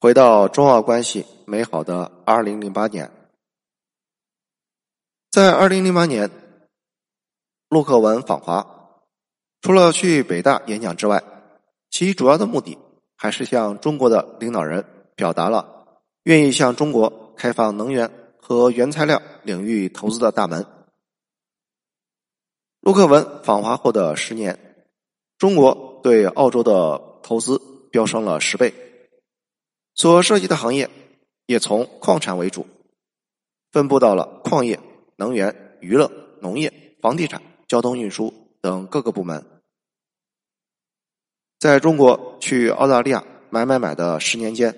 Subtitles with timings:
[0.00, 3.10] 回到中澳关系美好的二零零八年，
[5.28, 6.30] 在二零零八年，
[7.68, 9.00] 陆克文访华，
[9.60, 11.24] 除了去北大演讲之外，
[11.90, 12.78] 其主要的目的
[13.16, 14.84] 还是向中国的领导人
[15.16, 18.08] 表达了愿意向中国开放能源
[18.40, 20.64] 和原材料领域投资的大门。
[22.80, 24.84] 陆克文访华后的十年，
[25.38, 27.60] 中国对澳洲的投资
[27.90, 28.72] 飙升了十倍。
[29.98, 30.88] 所涉及的行业
[31.46, 32.64] 也从矿产为主，
[33.72, 34.78] 分布到了矿业、
[35.16, 36.08] 能源、娱乐、
[36.40, 39.44] 农业、房地产、交通运输等各个部门。
[41.58, 44.72] 在中国去澳大利亚买买买的十年间，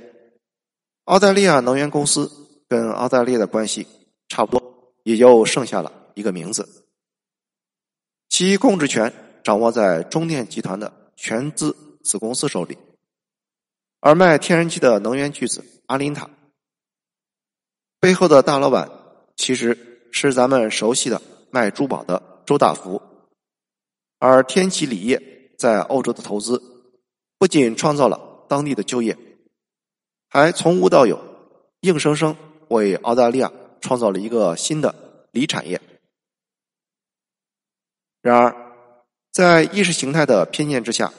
[1.04, 2.30] 澳大利亚能源公司
[2.66, 3.86] 跟澳大利亚的关系
[4.26, 6.66] 差不多，也就剩下了一个名字，
[8.30, 9.12] 其控制权
[9.44, 12.78] 掌握在中电集团的全资子公司手里。
[14.00, 16.30] 而卖天然气的能源巨子阿林塔
[18.00, 18.90] 背后的大老板，
[19.36, 23.02] 其实是咱们熟悉的卖珠宝的周大福。
[24.18, 26.62] 而天齐锂业在欧洲的投资，
[27.38, 29.18] 不仅创造了当地的就业，
[30.30, 31.22] 还从无到有，
[31.80, 32.34] 硬生生
[32.68, 35.78] 为澳大利亚创造了一个新的锂产业。
[38.22, 38.72] 然而，
[39.30, 41.12] 在意识形态的偏见之下，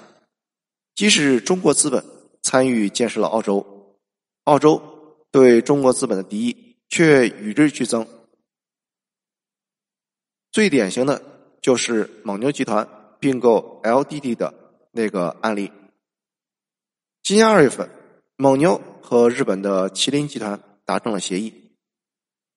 [0.95, 2.03] 即使中国资本。
[2.42, 3.97] 参与建设了澳洲，
[4.45, 4.81] 澳洲
[5.31, 8.08] 对中国资本的敌意却与日俱增。
[10.52, 11.22] 最典型的
[11.62, 12.88] 就是蒙牛集团
[13.19, 14.53] 并购 LDD 的
[14.92, 15.72] 那个案例。
[17.23, 17.89] 今年二月份，
[18.36, 21.72] 蒙牛和日本的麒麟集团达成了协议，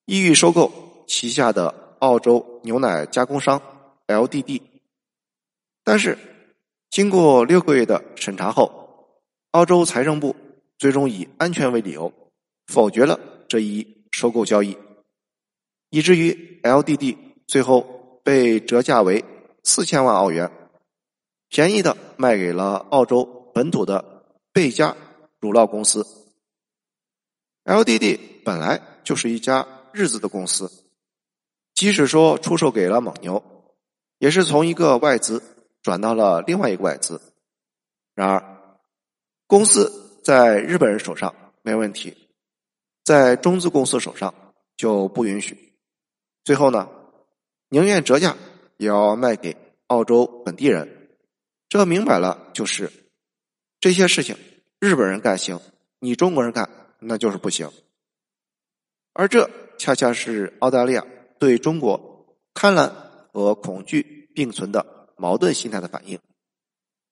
[0.06, 3.62] 意欲收购旗下的澳洲牛奶加工商
[4.08, 4.62] LDD。
[5.84, 6.18] 但是，
[6.90, 8.83] 经过六个月的审查后，
[9.55, 10.34] 澳洲财政部
[10.78, 12.12] 最终以安全为理由
[12.66, 14.77] 否决了这一收购交易，
[15.91, 19.24] 以至于 LDD 最后被折价为
[19.62, 20.51] 四千万澳元，
[21.48, 24.96] 便宜的卖给了澳洲本土的贝加
[25.39, 26.05] 乳酪公司。
[27.64, 30.68] LDD 本来就是一家日资的公司，
[31.74, 33.45] 即使说出售给了蒙牛，
[34.18, 35.40] 也是从一个外资
[35.80, 37.20] 转到了另外一个外资。
[38.17, 38.53] 然而。
[39.46, 42.16] 公司在日本人手上没问题，
[43.05, 44.34] 在中资公司手上
[44.77, 45.74] 就不允许。
[46.44, 46.88] 最后呢，
[47.68, 48.36] 宁愿折价
[48.78, 49.54] 也要卖给
[49.88, 51.10] 澳洲本地人。
[51.68, 52.90] 这明摆了就是
[53.80, 54.36] 这些事情，
[54.80, 55.60] 日本人干行，
[55.98, 57.70] 你中国人干那就是不行。
[59.12, 61.06] 而这恰恰是澳大利亚
[61.38, 62.90] 对中国贪婪
[63.33, 66.18] 和恐惧并存的矛盾心态的反应。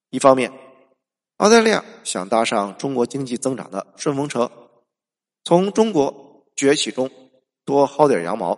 [0.09, 0.51] 一方面。
[1.43, 4.49] 澳大利亚想搭上中国经济增长的顺风车，
[5.43, 7.11] 从中国崛起中
[7.65, 8.57] 多薅点羊毛，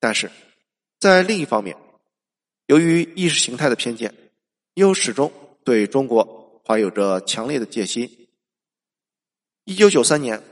[0.00, 0.28] 但是
[0.98, 1.76] 在另一方面，
[2.66, 4.12] 由于意识形态的偏见，
[4.74, 5.32] 又始终
[5.62, 8.10] 对中国怀有着强烈的戒心。
[9.64, 10.42] 一九九三年，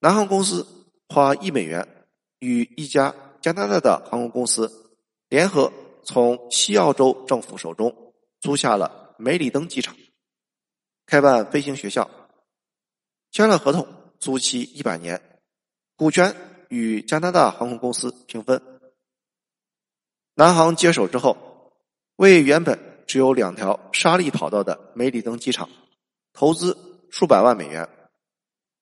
[0.00, 0.66] 南航公司
[1.08, 1.86] 花一美元
[2.40, 4.68] 与一家加拿大的航空公司
[5.28, 9.94] 联合，从西澳洲政府手中租下了梅里登机场。
[11.06, 12.10] 开办飞行学校，
[13.30, 13.86] 签了合同，
[14.18, 15.20] 租期一百年，
[15.96, 16.34] 股权
[16.68, 18.60] 与加拿大航空公司平分。
[20.34, 21.72] 南航接手之后，
[22.16, 25.68] 为原本只有两条沙砾跑道的梅里登机场
[26.32, 26.76] 投资
[27.10, 27.88] 数百万美元，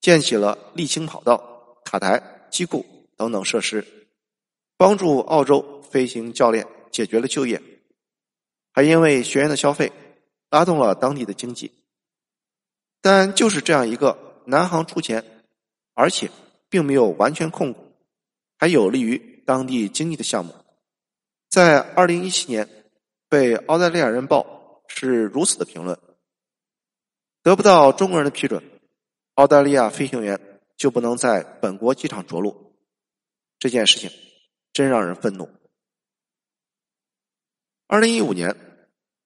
[0.00, 3.84] 建起了沥青跑道、塔台、机库等等设施，
[4.76, 7.60] 帮助澳洲飞行教练解决了就业，
[8.72, 9.92] 还因为学员的消费
[10.48, 11.72] 拉动了当地的经济。
[13.02, 15.42] 但就是这样一个南航出钱，
[15.92, 16.30] 而且
[16.68, 17.92] 并没有完全控股，
[18.56, 20.54] 还有利于当地经济的项目，
[21.50, 22.86] 在二零一七年
[23.28, 25.98] 被澳大利亚人报是如此的评论：
[27.42, 28.62] 得不到中国人的批准，
[29.34, 32.76] 澳大利亚飞行员就不能在本国机场着陆。
[33.58, 34.10] 这件事情
[34.72, 35.50] 真让人愤怒。
[37.88, 38.56] 二零一五年，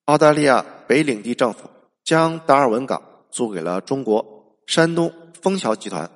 [0.06, 1.70] 澳大利亚北领地政府
[2.02, 3.15] 将达尔文港。
[3.30, 5.12] 租给了中国山东
[5.42, 6.10] 丰桥集团，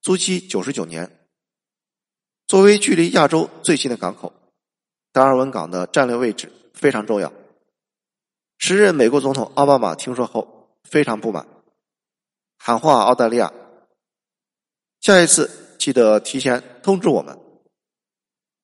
[0.00, 1.10] 租期九十九年。
[2.46, 4.32] 作为距离亚洲最近的港口，
[5.12, 7.32] 达尔文港的战略位置非常重要。
[8.58, 11.46] 时任美国总统奥巴马听说后非常不满，
[12.56, 13.52] 喊话澳大利亚：
[15.00, 17.38] 下一次记得提前通知我们。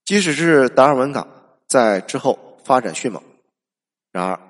[0.05, 1.29] 即使是达尔文港
[1.67, 3.23] 在之后发展迅猛，
[4.11, 4.41] 然而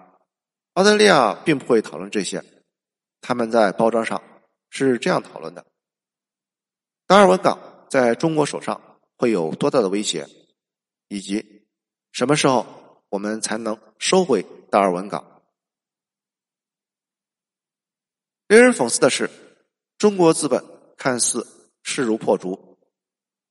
[0.75, 2.43] 澳大利亚并不会讨论这些。
[3.23, 4.23] 他们在包装上
[4.69, 5.65] 是这样讨论的：
[7.07, 10.29] 达尔文港在中国手上会有多大的威胁，
[11.09, 11.67] 以及
[12.11, 12.67] 什么时候
[13.09, 15.43] 我们才能收回达尔文港？
[18.49, 19.31] 令人讽刺的是，
[19.97, 20.63] 中国资本
[20.99, 21.47] 看似
[21.83, 22.77] 势如破竹，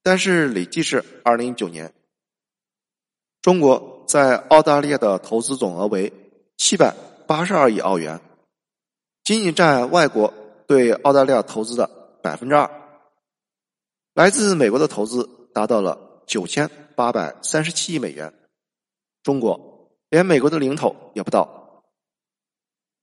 [0.04, 1.94] 但是累计是二零一九年，
[3.42, 6.12] 中国在澳大利亚的投资总额为
[6.58, 6.94] 七百
[7.26, 8.20] 八十二亿澳元，
[9.24, 10.34] 仅仅占外国
[10.68, 11.90] 对澳大利亚投资的
[12.22, 12.70] 百分之二。
[14.14, 18.34] 来自美国的投资达到了九千八百三十七亿美元，
[19.24, 21.84] 中国连美国的零头也不到。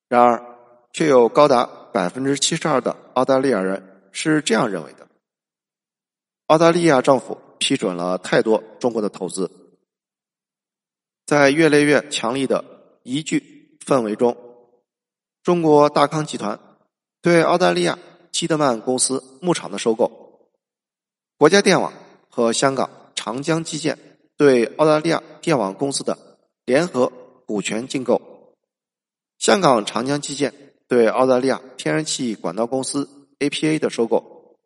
[0.08, 0.56] 然而，
[0.92, 5.06] 却有高达百分之七十二的澳大利亚人是这样认为的：
[6.46, 9.50] 澳大利亚政府批准了太多中国的投资，
[11.26, 12.64] 在越来越强力的
[13.02, 14.36] 宜居氛围中，
[15.48, 16.60] 中国大康集团
[17.22, 17.98] 对澳大利亚
[18.30, 20.50] 基德曼公司牧场的收购，
[21.38, 21.90] 国家电网
[22.28, 23.98] 和香港长江基建
[24.36, 26.18] 对澳大利亚电网公司的
[26.66, 27.10] 联合
[27.46, 28.20] 股权竞购，
[29.38, 30.52] 香港长江基建。
[30.86, 33.08] 对澳大利亚天然气管道公司
[33.38, 34.58] APA 的收购，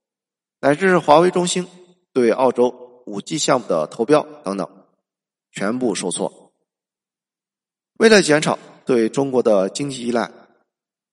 [0.60, 1.64] 乃至华为、中兴
[2.12, 4.68] 对澳洲五 G 项目的投标等等，
[5.52, 6.50] 全部受挫。
[7.98, 10.28] 为了减少对中国的经济依赖，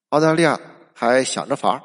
[0.10, 0.60] 澳大利亚
[0.94, 1.82] 还想着法儿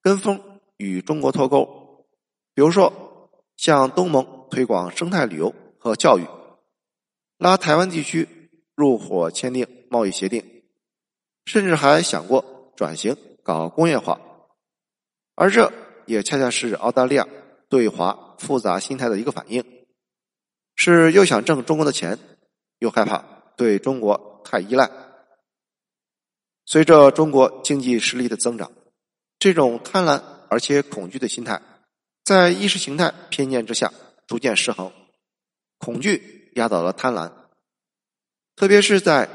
[0.00, 2.06] 跟风与中国脱钩，
[2.54, 6.26] 比如说向东盟推广生态旅游和教育，
[7.38, 8.28] 拉台湾地区
[8.74, 10.62] 入伙签订贸易协定，
[11.44, 12.44] 甚至还想过。
[12.74, 13.14] 转型
[13.44, 14.18] 搞工业化，
[15.36, 15.70] 而这
[16.06, 17.28] 也恰恰是澳大利亚
[17.68, 19.62] 对华复杂心态的一个反应，
[20.74, 22.18] 是又想挣中国的钱，
[22.78, 23.22] 又害怕
[23.56, 24.90] 对中国太依赖。
[26.64, 28.70] 随着中国经济实力的增长，
[29.38, 31.60] 这种贪婪而且恐惧的心态，
[32.24, 33.92] 在意识形态偏见之下
[34.26, 34.92] 逐渐失衡，
[35.78, 37.32] 恐惧压倒了贪婪，
[38.54, 39.28] 特别是在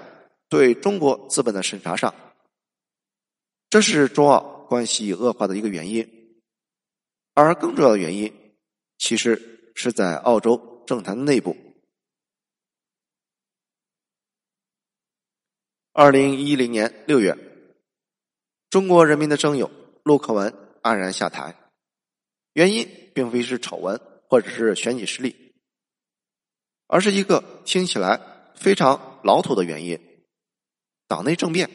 [0.50, 2.14] 对中国资本的审查上。
[3.70, 4.40] 这是中澳
[4.70, 6.42] 关系恶化的一个原因，
[7.34, 8.34] 而更重要的原因，
[8.98, 11.56] 其实是在澳洲政坛内部。
[16.00, 17.36] 二零一零年六月，
[18.70, 19.72] 中国人民的征友
[20.04, 20.54] 陆克文
[20.84, 21.56] 黯然下台，
[22.54, 24.00] 原因并非是丑闻
[24.30, 25.56] 或者是选举失利，
[26.86, 28.22] 而是一个听起来
[28.54, 30.00] 非常老土的原因——
[31.10, 31.68] 党内政变。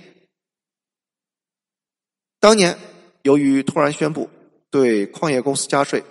[2.38, 2.78] 当年，
[3.22, 4.30] 由于突然宣布
[4.70, 6.04] 对矿业公司加税，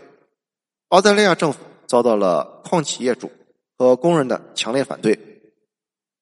[0.90, 3.32] 澳大利亚政府遭到了矿企业主
[3.78, 5.18] 和工人的强烈反对，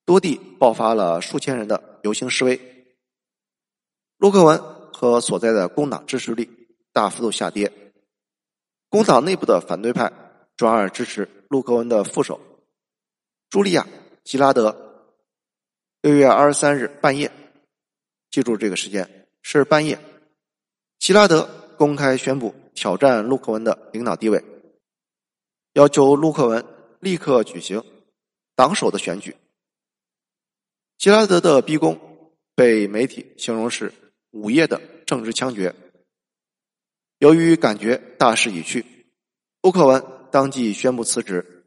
[0.10, 2.60] 多地爆发了数千人的游行示威。
[4.18, 4.58] 陆克文
[4.92, 6.50] 和所在的工党支持率
[6.92, 7.72] 大幅度下跌，
[8.90, 10.12] 工党内部的反对派
[10.58, 12.42] 转而支持陆克文的副手
[13.52, 13.84] 茱莉亚·
[14.24, 14.76] 吉拉德。
[16.02, 17.32] 六月二十三日半夜，
[18.32, 19.28] 记住这个时间。
[19.44, 20.00] 是半夜，
[20.98, 21.48] 吉拉德
[21.78, 24.44] 公开宣布挑战陆克文的领导地位，
[25.74, 26.66] 要求陆克文
[27.00, 27.84] 立刻举行
[28.56, 29.36] 党首的选举。
[31.00, 31.98] 希拉德的逼宫
[32.56, 33.94] 被媒体形容是
[34.32, 35.74] 午夜的政治枪决。
[37.20, 38.86] 由于感觉大势已去，
[39.62, 41.64] 陆克文当即宣布辞职。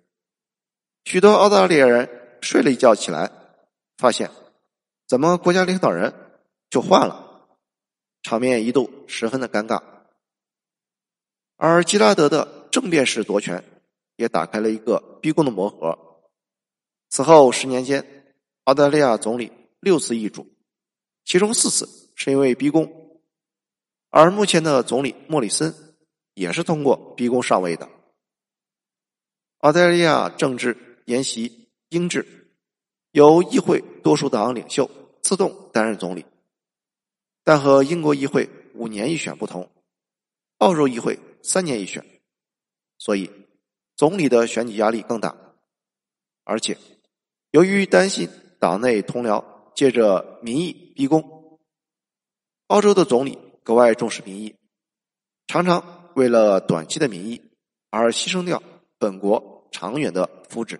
[1.07, 2.11] 许多澳大利亚人
[2.42, 3.33] 睡了一觉起来，
[3.97, 4.30] 发现
[5.09, 6.12] 怎么国家领导人
[6.68, 7.49] 就换了。
[8.23, 9.83] 场面一度十分的尴尬，
[11.57, 13.64] 而吉拉德的政变式夺权
[14.16, 15.99] 也打开了一个逼宫的魔盒。
[17.09, 18.12] 此后十年间，
[18.64, 19.50] 澳大利亚总理
[19.81, 20.47] 六次易主，
[21.25, 23.21] 其中四次是因为逼宫，
[24.11, 25.75] 而目前的总理莫里森
[26.35, 27.88] 也是通过逼宫上位的。
[29.59, 32.54] 澳大利亚政治沿袭英制，
[33.11, 34.88] 由议会多数党领袖
[35.23, 36.25] 自动担任总理。
[37.42, 39.69] 但和英国议会五年一选不同，
[40.59, 42.04] 澳洲议会三年一选，
[42.99, 43.28] 所以
[43.97, 45.37] 总理的选举压力更大。
[46.45, 46.78] 而且，
[47.50, 48.28] 由于担心
[48.62, 51.59] 党内同僚借着民意逼宫，
[52.69, 54.54] 澳洲的总理格外重视民意，
[55.49, 57.42] 常常为了短期的民意
[57.90, 58.62] 而牺牲掉
[59.00, 60.78] 本国长远的福祉。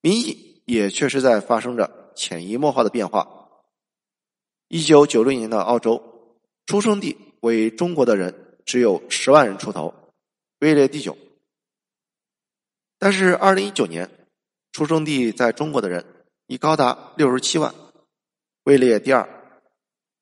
[0.00, 3.62] 民意也确实在发生着潜移默化的变化。
[4.66, 6.02] 一九九六年的澳洲，
[6.66, 9.94] 出生地为中国的人只有十万人出头，
[10.58, 11.16] 位列第九。
[12.98, 14.10] 但是二零一九年，
[14.72, 16.04] 出生地在中国的人
[16.52, 17.74] 已高达六十七万，
[18.64, 19.26] 位列第二，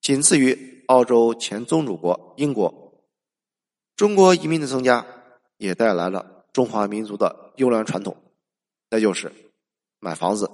[0.00, 3.02] 仅次于澳洲前宗主国英国。
[3.96, 5.04] 中国移民的增加
[5.56, 8.16] 也带来了中华民族的优良传统，
[8.90, 9.32] 那就是
[9.98, 10.48] 买房子。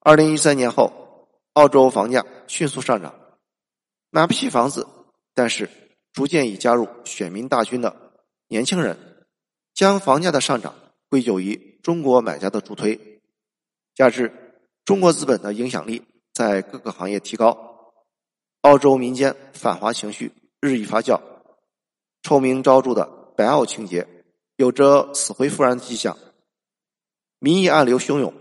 [0.00, 3.14] 二零一三年后，澳洲房价迅速上涨，
[4.10, 4.86] 买不起房子，
[5.32, 5.70] 但是
[6.12, 8.12] 逐渐已加入选民大军的
[8.46, 9.26] 年轻人，
[9.72, 10.74] 将房价的上涨
[11.08, 13.13] 归咎于中国买家的助推，
[13.94, 14.32] 加之
[14.84, 17.92] 中国资本的影响力在各个行业提高，
[18.62, 21.20] 澳洲民间反华情绪日益发酵，
[22.22, 24.06] 臭名昭著的白澳情节
[24.56, 26.18] 有着死灰复燃的迹象，
[27.38, 28.34] 民意暗流汹涌，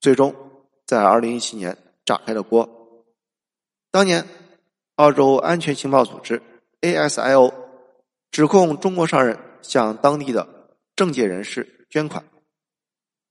[0.00, 0.34] 最终
[0.86, 2.68] 在二零一七年炸开了锅。
[3.90, 4.26] 当年，
[4.96, 6.42] 澳洲安全情报组织
[6.80, 7.54] ASIO
[8.30, 12.24] 指控中国商人向当地的政界人士捐款，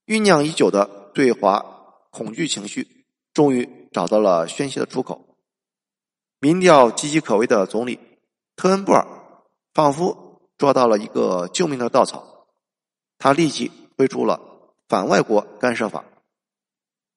[0.06, 1.66] 酝酿已久的对华
[2.12, 5.36] 恐惧情绪终于找到了宣泄的出口。
[6.40, 8.00] 民调岌岌可危的总理
[8.56, 9.04] 特恩布尔
[9.74, 10.26] 仿佛。
[10.58, 12.48] 抓到了一个救命的稻草，
[13.20, 14.42] 他立即推出了
[14.88, 16.04] 反外国干涉法。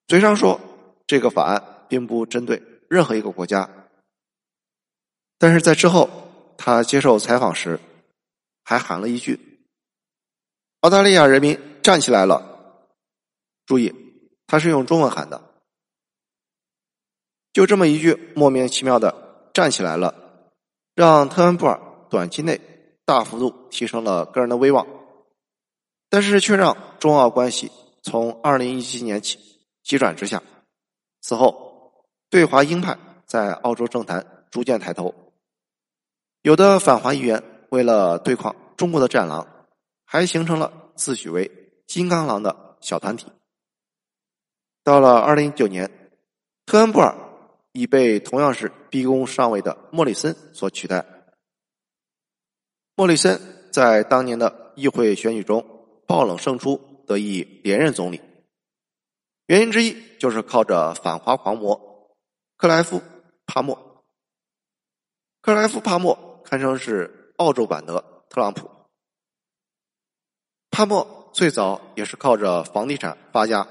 [0.05, 0.61] 嘴上说
[1.07, 3.67] 这个法案并不针对任何一个国家，
[5.39, 6.07] 但是在之后
[6.55, 7.79] 他接受采访时
[8.63, 9.39] 还喊了一句
[10.81, 12.47] ：“澳大利亚人民站起来了！”
[13.71, 13.95] 注意，
[14.47, 15.41] 他是用中文喊的。
[17.53, 20.13] 就这么一句莫名其妙的“站起来了”，
[20.93, 22.59] 让特恩布尔短期内。
[23.05, 24.85] 大幅度提升了个人的威望，
[26.09, 27.71] 但是却让中澳关系
[28.03, 29.39] 从二零一七年起
[29.83, 30.43] 急转直下。
[31.21, 35.15] 此后，对华鹰派在澳洲政坛逐渐抬头，
[36.41, 39.47] 有的反华议员为了对抗中国的战狼，
[40.03, 41.49] 还形成了自诩为
[41.87, 43.27] “金刚狼”的小团体。
[44.83, 46.09] 到了二零一九年，
[46.65, 47.15] 特恩布尔
[47.71, 51.05] 已被同样是逼宫上位的莫里森所取代。
[52.95, 53.39] 莫里森
[53.71, 55.63] 在当年的议会选举中
[56.07, 58.21] 爆冷胜出，得以连任总理。
[59.45, 62.09] 原因之一就是靠着反华狂魔
[62.57, 62.97] 克莱夫·
[63.45, 64.05] 帕默。
[65.41, 68.69] 克莱夫·帕默堪称是澳洲版的特朗普。
[70.69, 73.67] 帕默最早也是靠着房地产发家，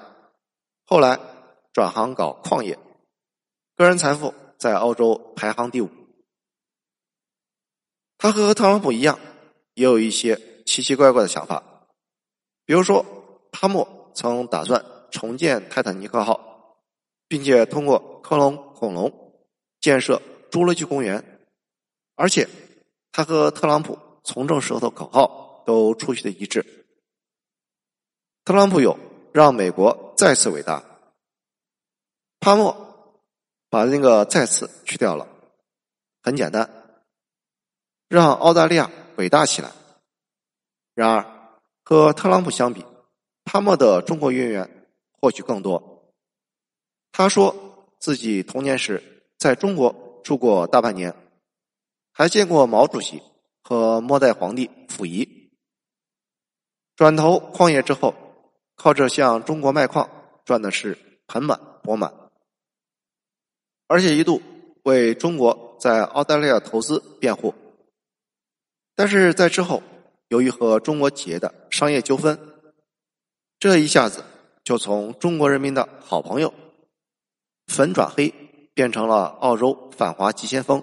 [0.91, 1.21] 后来
[1.73, 2.77] 转行搞矿业，
[3.77, 5.89] 个人财富在澳洲排行第五。
[8.19, 9.21] 他和特朗普一样，
[9.75, 11.63] 也有一些奇奇怪怪的想法。
[12.65, 13.07] 比如说，
[13.53, 16.75] 哈默曾打算重建泰坦尼克号，
[17.29, 19.33] 并且通过克隆恐龙
[19.81, 20.21] 建设
[20.51, 21.41] 侏罗纪公园。
[22.17, 22.49] 而且，
[23.13, 26.89] 他和特朗普从政时候的口号都出奇的一致。
[28.45, 28.99] 特朗普有
[29.33, 30.85] “让美国再次伟大”，
[32.41, 33.25] 帕默
[33.71, 35.27] 把那个“再次”去掉了，
[36.23, 36.69] 很简单。
[38.07, 39.73] 让澳大利亚伟大起来。
[40.93, 41.25] 然而，
[41.83, 42.85] 和特朗普相比，
[43.47, 44.87] 帕默的中国渊源
[45.19, 46.13] 或许更多。
[47.13, 51.17] 他说自己童年时在中国住过大半年，
[52.13, 53.23] 还见过毛主席
[53.63, 55.51] 和末代皇帝溥仪。
[56.95, 58.15] 转投矿业之后，
[58.83, 60.09] 靠着向中国卖矿
[60.43, 60.97] 赚的是
[61.27, 62.11] 盆满钵满，
[63.89, 64.41] 而且一度
[64.85, 67.55] 为中国在澳大利亚投资辩护。
[68.97, 69.83] 但是在之后，
[70.29, 72.39] 由于和中国企业的商业纠纷，
[73.59, 74.25] 这一下子
[74.65, 76.55] 就从中国人民的好朋友
[77.67, 78.33] 粉转黑，
[78.73, 80.83] 变成了澳洲反华急先锋。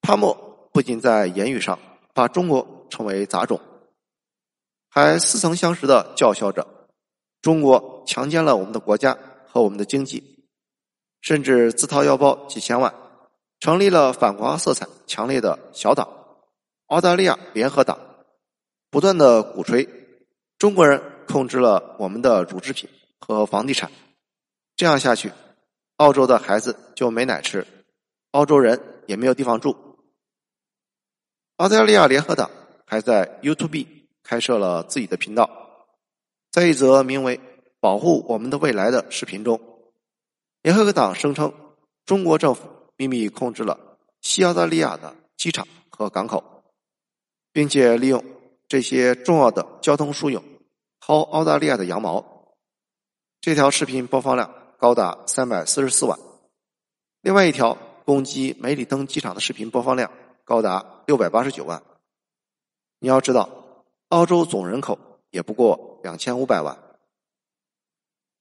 [0.00, 1.78] 帕默不仅在言语上
[2.12, 3.60] 把中国称为杂种，
[4.94, 6.66] 还似曾相识的叫嚣着
[7.40, 9.16] 中国强奸了我们的国家
[9.48, 10.44] 和我们的经济，
[11.22, 12.94] 甚至自掏腰包几千万，
[13.58, 16.06] 成立了反华色彩强烈的小党。
[16.88, 17.98] 澳大利亚联合党
[18.90, 19.88] 不断的鼓吹
[20.58, 23.90] 中国人控制了我们的乳制品和房地产，
[24.76, 25.32] 这样下去，
[25.96, 27.66] 澳洲的孩子就没奶吃，
[28.32, 29.74] 澳洲人也没有地方住。
[31.56, 32.50] 澳大利亚联合党
[32.84, 35.50] 还在 YouTube 开设了自己的频道，
[36.50, 37.40] 在一则名为
[37.80, 39.60] “保护我们的未来”的视频中，
[40.62, 41.52] 联合党声称
[42.04, 46.42] 中国政府秘密控制了西澳大利亚的机场和港口。
[47.54, 48.24] 并且利用
[48.66, 50.42] 这些重要的交通枢纽
[51.04, 52.54] 薅澳大利亚的羊毛。
[53.42, 56.18] 这条视频播放量高达三百四十四万，
[57.20, 57.76] 另外一条
[58.06, 60.10] 攻击梅里登机场的视频播放量
[60.44, 61.82] 高达六百八十九万。
[63.00, 63.61] 你要知道，
[64.12, 64.98] 澳洲总人口
[65.30, 66.76] 也不过两千五百万。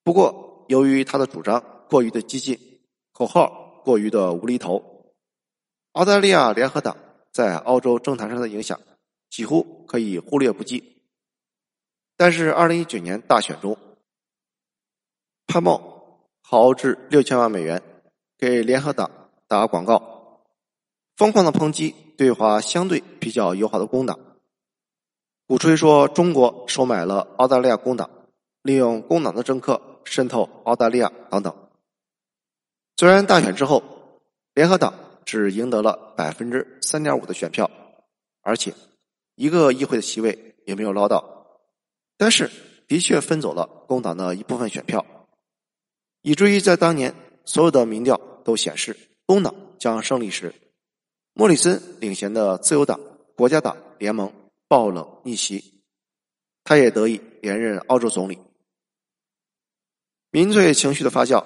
[0.04, 2.60] 不过，由于他的主张过于的激进，
[3.14, 5.14] 口号过于的无厘头。
[5.94, 6.98] 澳大利亚联合党
[7.32, 8.82] 在澳洲政坛上的影响
[9.30, 10.98] 几乎可以忽略不计。
[12.18, 13.78] 但是，二零一九年大选中，
[15.48, 17.82] 潘茂豪掷六千万美元
[18.38, 19.10] 给联合党
[19.48, 20.44] 打广告，
[21.16, 24.20] 疯狂的抨击对华相对比较友好的工党，
[25.52, 28.10] 鼓吹说中国收买了澳大利亚工党，
[28.62, 31.54] 利用工党的政客渗透澳大利亚等等。
[32.96, 33.84] 虽然大选之后，
[34.54, 34.94] 联合党
[35.26, 37.70] 只赢得了百分之三点五的选票，
[38.44, 38.74] 而且
[39.36, 41.60] 一个议会的席位也没有捞到，
[42.18, 42.50] 但是
[42.88, 45.06] 的确分走了工党的一部分选票，
[46.22, 50.56] 以至于在当年所有的民调都显示工党将胜利时，
[51.34, 52.98] 莫里森领衔的自由党、
[53.36, 54.32] 国家党联盟
[54.72, 55.84] 爆冷逆袭，
[56.64, 58.40] 他也得以连任澳洲总理。
[60.30, 61.44] 民粹情绪的发酵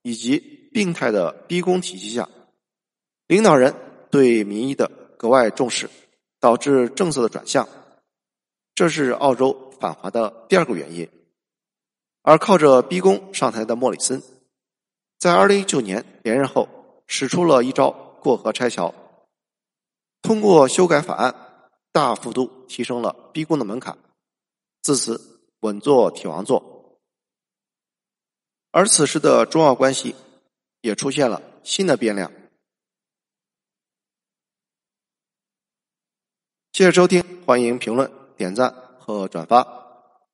[0.00, 0.50] 以及。
[0.72, 2.26] 病态的逼宫体系下，
[3.26, 3.74] 领导人
[4.10, 5.90] 对民意的格外重视，
[6.40, 7.68] 导致政策的转向，
[8.74, 11.06] 这是澳洲反华的第二个原因。
[12.22, 14.22] 而靠着逼宫上台的莫里森，
[15.18, 16.66] 在二零一九年连任后，
[17.06, 17.90] 使出了一招
[18.22, 18.94] 过河拆桥，
[20.22, 21.34] 通过修改法案，
[21.92, 23.98] 大幅度提升了逼宫的门槛，
[24.80, 25.20] 自此
[25.60, 26.98] 稳坐铁王座。
[28.70, 30.14] 而此时的中澳关系。
[30.82, 32.32] 也出现了新的变量。
[36.72, 39.64] 谢谢收听，欢迎评论、点赞和转发，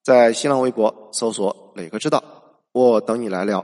[0.02, 2.24] 在新浪微博搜索“磊哥知道”，
[2.72, 3.62] 我等你来聊。